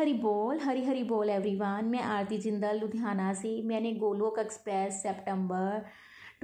[0.00, 5.84] हरी बोल हरी हरी बोल एवरीवन मैं आरती जिंदल, लुधियाना से। मैंने गोलोक एक्सप्रेस, सितंबर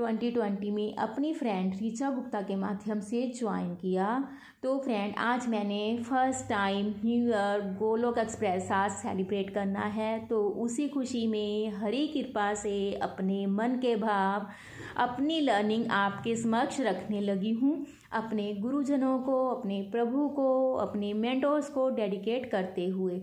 [0.00, 4.28] 2020 में अपनी फ्रेंड रीचा गुप्ता के माध्यम से ज्वाइन किया।
[4.62, 10.48] तो फ्रेंड, आज मैंने first time new year Golok express आज सेलिब्रेट करना है। तो
[10.48, 14.46] उसी खुशी में हरी कृपा से अपने मन के भाव,
[14.96, 21.68] अपनी लर्निंग आपके समक्ष रखने लगी हूँ। अपने गुरुजनों को, अपने प्रभु को, अपने मेंटोर्स
[21.68, 23.18] को डेडिकेट करते हुए।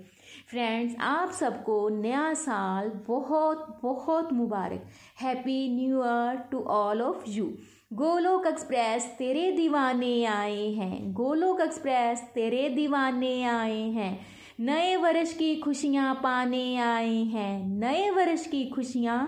[0.49, 4.85] फ्रेंड्स, आप सबको नया साल बहुत बहुत मुबारक।
[5.21, 7.45] Happy new year to all of you
[7.93, 14.13] Golok express तेरे दीवाने आए हैं गोलोक एक्सप्रेस तेरे दीवाने आए हैं
[14.59, 19.19] नए वर्ष की खुशियाँ पाने आए हैं नए वर्ष की खुशियाँ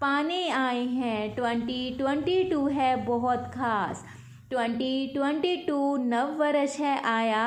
[0.00, 4.04] पाने आए हैं ट्वेंटी ट्वेंटी टू है बहुत खास
[4.50, 7.44] ट्वेंटी ट्वेंटी टू नव वर्ष है आया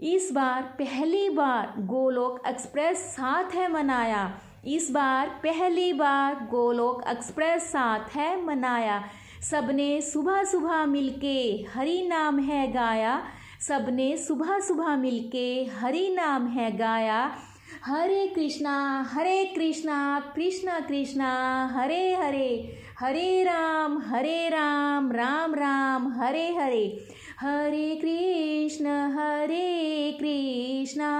[0.00, 4.22] इस बार पहली बार गोलोक एक्सप्रेस साथ है मनाया
[4.66, 9.04] इस बार पहली बार गोलोक एक्सप्रेस साथ है मनाया।
[9.50, 13.22] सबने सुबह सुबह मिलके हरी नाम है गाया।
[13.60, 17.36] सबने सुबह सुबह मिलके हरी नाम है गाया।
[17.84, 26.54] हरे कृष्णा हरे कृष्णा कृष्णा कृष्णा, हरे हरे। हरे राम हरे राम राम राम, हरे
[26.54, 27.08] हरे।
[27.40, 31.19] हरे कृष्ण हरे कृष्ण।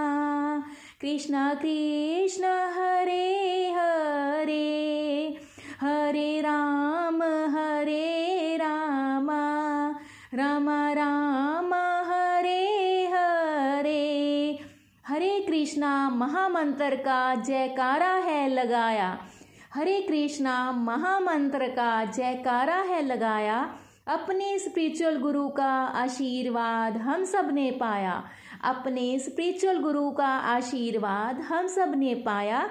[1.00, 5.36] कृष्ण कृष्ण हरे हरे।
[5.80, 9.30] हरे राम हरे राम।
[10.34, 11.74] राम राम,
[12.12, 14.58] हरे हरे।
[15.06, 19.18] हरे कृष्णा, महामंत्र का जयकारा है लगाया।
[19.74, 23.74] हरे कृष्णा, महामंत्र का जयकारा है लगाया।
[24.08, 28.24] अपने स्पिरिचुअल गुरु का आशीर्वाद हम सबने पाया।
[28.64, 32.70] अपने स्पिरिचुअल गुरु का आशीर्वाद हम सबने पाया।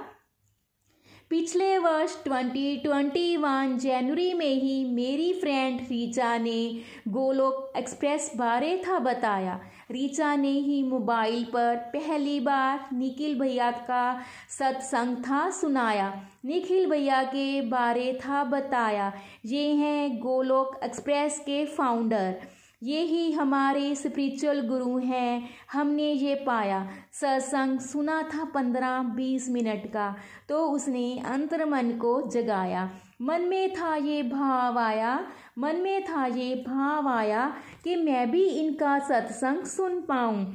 [1.30, 9.60] पिछले वर्ष 2021 जनवरी में ही मेरी फ्रेंड रीचा ने गोलोक एक्सप्रेस बारे था बताया।
[9.92, 17.24] रीचा ने ही मोबाइल पर पहली बार निखिल भैया का सत्संग था सुनाया। निखिल भैया
[17.24, 19.14] के बारे था बताया।
[19.46, 22.36] ये हैं गोलोक एक्सप्रेस के फाउंडर
[22.82, 29.88] ये ही हमारे स्पिरिचुअल गुरु हैं। हमने ये पाया। सत्संग सुना था पंद्रह बीस मिनट
[29.88, 30.16] का
[30.50, 32.90] तो उसने अंतर मन को जगाया।
[33.22, 35.20] मन में था ये भाव आया,
[35.58, 37.54] मन में था ये भाव आया
[37.84, 40.46] कि मैं भी इनका सत्संग सुन पाऊँ।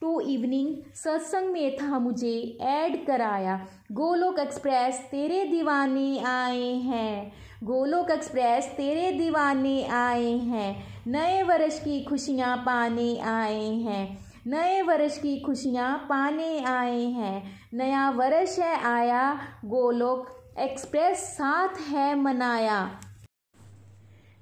[0.00, 3.56] तो इवनिंग सत्संग में था मुझे ऐड कराया।
[3.92, 7.32] गोलोक एक्सप्रेस तेरे दीवाने आए हैं।
[7.64, 15.18] गोलोक एक्सप्रेस, तेरे दीवाने आए हैं। नए वर्ष की खुशियाँ पाने आए हैं। नए वर्ष
[15.18, 23.00] की खुशियाँ पाने आए हैं। नया वर्ष है आया, गोलोक एक्सप्रेस साथ है मनाया।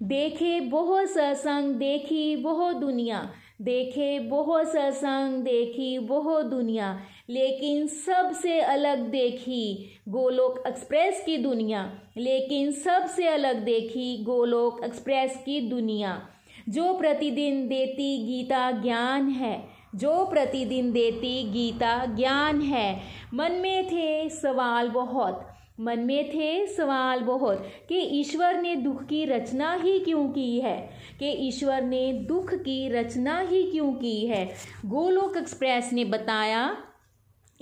[0.02, 3.30] देखे बहुत सत्संग, देखी बहुत दुनिया।
[3.62, 7.00] देखे बहुत सत्संग, देखी बहुत दुनिया,
[7.30, 15.60] लेकिन सबसे अलग देखी गोलोक एक्सप्रेस की दुनिया, लेकिन सबसे अलग देखी गोलोक एक्सप्रेस की
[15.60, 16.28] दुनिया।
[16.68, 23.00] जो प्रतिदिन देती गीता ज्ञान है, जो प्रतिदिन देती गीता ज्ञान है,
[23.34, 25.48] मन में थे सवाल बहुत।
[25.82, 30.90] मन में थे सवाल बहुत कि ईश्वर ने दुख की रचना ही क्यों की है?
[31.18, 34.54] कि ईश्वर ने दुख की रचना ही क्यों की है?
[34.86, 36.76] गोलोक एक्सप्रेस ने बताया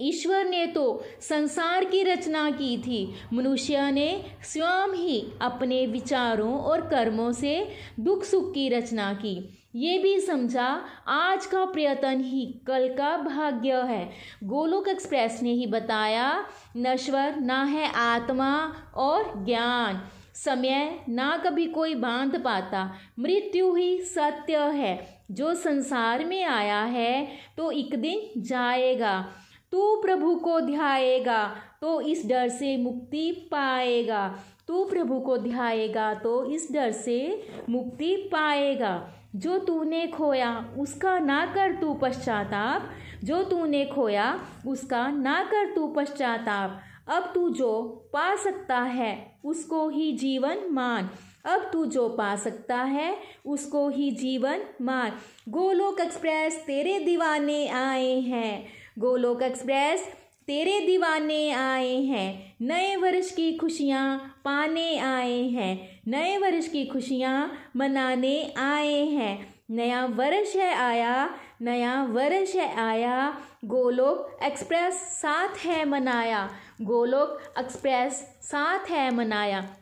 [0.00, 6.81] ईश्वर ने तो संसार की रचना की थी। मनुष्य ने स्वयं ही अपने विचारों और
[6.81, 7.69] कर्मों से
[8.00, 13.73] दुख सुख की रचना की। ये भी समझा, आज का प्रयत्न ही कल का भाग्य
[13.73, 14.11] है।
[14.44, 16.44] गोलोक एक्सप्रेस ने ही बताया
[16.76, 20.03] नश्वर ना है आत्मा और ज्ञान।
[20.35, 27.29] समय, ना कभी कोई बाँध पाता। मृत्यु ही सत्य है। जो संसार में आया है
[27.56, 29.32] तो एक दिन जाएगा।
[29.72, 34.38] तू प्रभु को ध्याएगा तो इस डर से मुक्ति पाएगा।
[34.69, 41.46] तू प्रभु को ध्याएगा तो इस डर से मुक्ति पाएगा। जो तूने खोया, उसका ना
[41.46, 42.90] कर तू पश्चाताप।
[43.25, 47.82] जो तूने खोया, उसका ना कर तू पश्चाताप। अब तू जो
[48.12, 51.11] पा सकता है, उसको ही जीवन मान।
[51.44, 55.12] अब तू जो पा सकता है, उसको ही जीवन मान।
[55.49, 60.03] गोलोक एक्सप्रेस, तेरे दीवाने आए हैं। गोलोक एक्सप्रेस,
[60.47, 67.71] तेरे दीवाने आए हैं। नए वर्ष की खुशियाँ पाने आए हैं। नए वर्ष की खुशियाँ
[67.77, 75.85] मनाने आए हैं। नया वर्ष है आया, नया वर्ष है आया। गोलोक एक्सप्रेस साथ है
[75.85, 76.51] मनाया।
[76.83, 79.77] गोलोक एक्सप्रेस साथ है मनाया।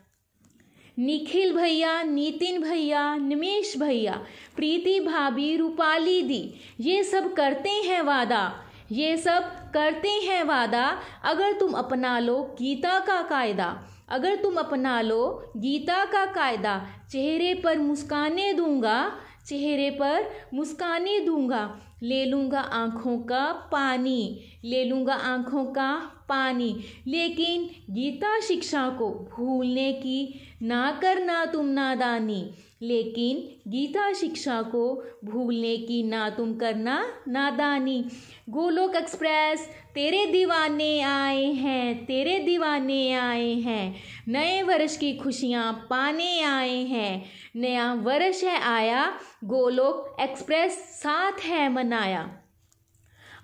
[0.99, 4.23] निखिल भैया, नितिन भैया, निमेश भैया,
[4.55, 11.53] प्रीति भाभी, रूपाली दी, ये सब करते हैं वादा। ये सब करते हैं वादा। अगर
[11.53, 17.77] तुम अपना लो गीता का कायदा। अगर तुम अपना लो गीता का कायदा। चेहरे पर
[17.77, 19.11] मुस्काने दूँगा।
[19.47, 27.69] चेहरे पर मुस्काने दूँगा। ले लूँगा आँखों का पानी। ले लूँगा आँखों का पानी। लेकिन
[27.93, 32.51] गीता शिक्षा को भूलने की ना करना तुम नादानी।
[32.81, 38.05] लेकिन गीता शिक्षा को भूलने की ना तुम करना नादानी।
[38.49, 43.95] गोलोक एक्सप्रेस, तेरे दीवाने आए हैं, तेरे दीवाने आए हैं।
[44.27, 51.73] नए वर्ष की खुशियाँ पाने आए हैं। नया वर्ष है आया, गोलोक एक्सप्रेस साथ है
[51.73, 52.38] मनाया।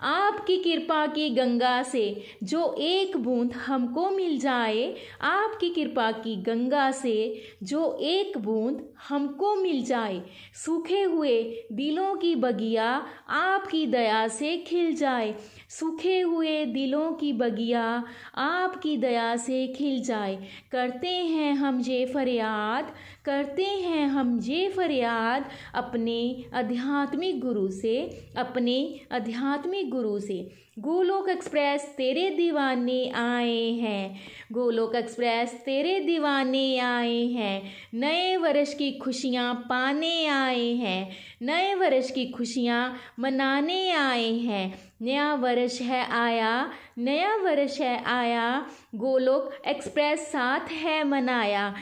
[0.00, 2.04] आपकी कृपा की गंगा से
[2.42, 9.54] जो एक बूंद हमको मिल जाए, आपकी कृपा की गंगा से जो एक बूंद हमको
[9.54, 10.22] मिल जाए,
[10.54, 12.90] सूखे हुए दिलों की बगिया
[13.28, 15.34] आपकी दया से खिल जाए,
[15.68, 18.04] सूखे हुए दिलों की बगिया
[18.36, 20.36] आपकी दया से खिल जाए।
[20.72, 22.92] करते हैं हम ये फरियाद
[23.26, 31.94] करते हैं हम ये फरियाद अपने आध्यात्मिक गुरु से, अपने आध्यात्मिक गुरु से। गोलोक एक्सप्रेस
[31.96, 34.20] तेरे दीवाने आए हैं।
[34.52, 42.10] गोलोक एक्सप्रेस तेरे दीवाने आए हैं। नए वर्ष की खुशियाँ पाने आए हैं। नए वर्ष
[42.10, 50.20] की खुशियाँ मनाने आए हैं। नया वर्ष है आया, नया वर्ष है आया। गोलोक एक्सप्रेस
[50.20, 51.74] साथ है मनाया।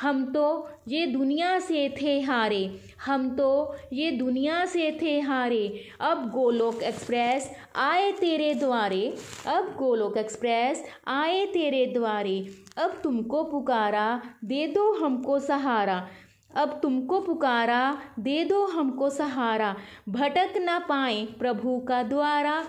[0.00, 6.30] हम तो ये दुनिया से थे हारे, हम तो ये दुनिया से थे हारे। अब
[6.30, 9.02] गोलोक एक्सप्रेस आए तेरे द्वारे,
[9.46, 12.38] अब गोलोक एक्सप्रेस आए तेरे द्वारे।
[12.78, 16.06] अब तुमको पुकारा, दे दो हमको सहारा।
[16.56, 19.74] अब तुमको पुकारा, दे दो हमको सहारा।
[20.08, 22.62] भटक ना पाए प्रभु का द्वारा।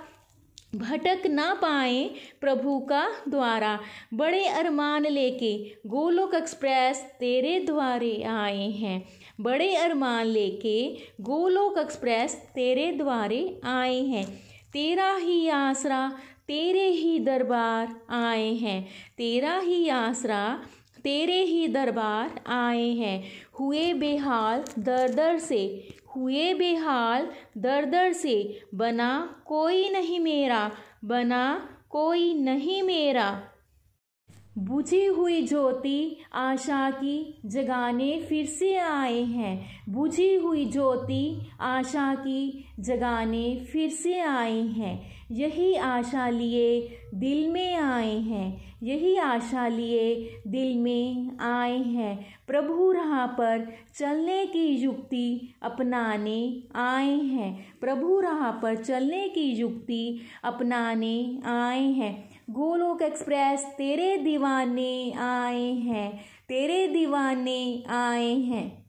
[0.76, 2.10] भटक ना पाए
[2.42, 3.80] प्रभु का द्वारा।
[4.14, 9.04] बड़े अरमान लेके गोलोक एक्सप्रेस तेरे द्वारे आए हैं।
[9.42, 14.26] बड़े अरमान लेके गोलोक एक्सप्रेस तेरे द्वारे आए हैं।
[14.74, 16.12] तेरा ही आसरा,
[16.48, 18.88] तेरे ही दरबार आए हैं।
[19.18, 20.60] तेरा ही आसरा,
[21.04, 23.24] तेरे ही दरबार आए हैं।
[23.60, 27.28] हुए बेहाल दर दर से हुए बेहाल
[27.58, 30.72] दर दर से, बना कोई नहीं मेरा,
[31.06, 33.44] बना कोई नहीं मेरा।
[34.58, 42.66] बुझी हुई ज्योति आशा की जगाने फिर से आए हैं। बुझी हुई ज्योति आशा की
[42.80, 50.42] जगाने फिर से आए हैं। यही आशा लिए दिल में आए हैं, यही आशा लिए
[50.48, 58.52] दिल में आए हैं। प्रभु राह पर चलने की युक्ति अपनाने आए हैं। प्रभु राह
[58.52, 66.20] पर चलने की युक्ति अपनाने आए हैं। गोलोक एक्सप्रेस, तेरे दीवाने आए हैं,
[66.50, 68.82] तेरे दीवाने आए हैं।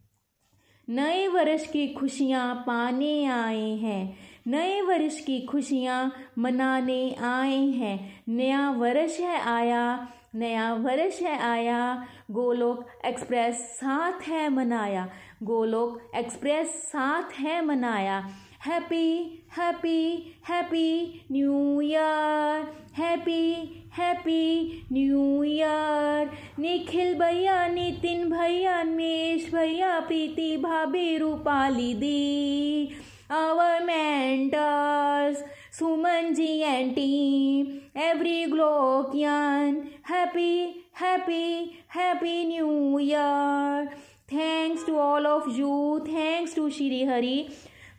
[0.89, 8.71] नए वर्ष की खुशियाँ पाने आए हैं। नए वर्ष की खुशियाँ मनाने आए हैं। नया
[8.71, 15.09] वर्ष है आया, नया वर्ष है आया। गोलोक एक्सप्रेस साथ है मनाया,
[15.43, 18.31] गोलोक एक्सप्रेस साथ है मनाया।
[18.67, 23.53] Happy happy happy new year, happy
[23.93, 26.31] happy new year.
[26.59, 32.89] Nikhil भैया, नितिन भैया मेश भैया, प्रीति भाभी, रूपाली दी।
[33.33, 35.39] Our mentors,
[35.73, 43.91] Sumanji and team, every Glokian, happy, happy, happy new year.
[44.29, 47.37] Thanks to all of you, thanks to Shri Hari.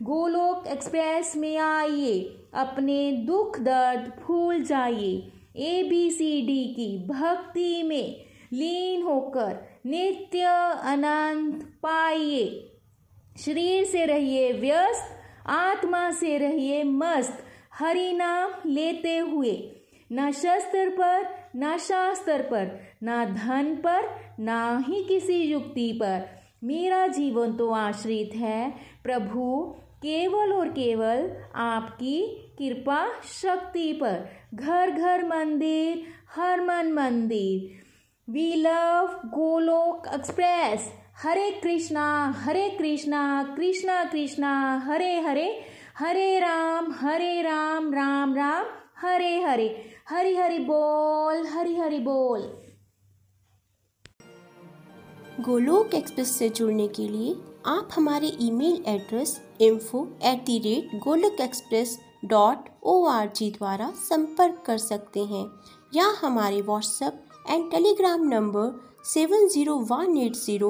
[0.03, 2.15] Golok express में आइए
[2.61, 2.95] अपने
[3.27, 5.11] दुख दर्द भूल जाइए
[5.67, 10.43] ए बी सी डी की भक्ति में लीन होकर नित्य
[10.93, 12.45] अनंत पाइए
[13.45, 19.71] शरीर से रहिए व्यस्त आत्मा से रहिए मस्त, हरि नाम लेते हुए।
[20.11, 24.09] न शस्त्र पर, न शास्त्र पर, न धन पर,
[24.39, 26.25] ना ही किसी युक्ति पर।
[26.63, 28.73] मेरा जीवन तो आश्रित है,
[29.03, 32.21] प्रभु, केवल और केवल आपकी
[32.59, 33.07] कृपा
[33.41, 36.03] शक्ति पर। घर घर मंदिर,
[36.35, 37.83] हर मन मंदिर।
[38.31, 42.05] वी लव गोलोक एक्सप्रेस हरे कृष्णा
[42.37, 43.21] हरे कृष्णा
[43.57, 44.51] कृष्णा कृष्णा,
[44.85, 45.45] हरे हरे
[45.99, 48.65] हरे राम हरे राम राम राम,
[48.97, 49.67] हरे हरे,
[50.09, 52.41] हरि हरि बोल, हरि हरि बोल।
[55.39, 57.35] गोलोक एक्सप्रेस से जुड़ने के लिए
[57.67, 63.89] आप हमारे email address info at the rate Golok express dot O R G द्वारा
[64.01, 65.45] संपर्क कर सकते हैं
[65.95, 68.71] या हमारे WhatsApp and Telegram number
[69.05, 70.69] seven zero one eight zero